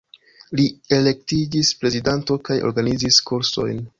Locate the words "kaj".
2.49-2.59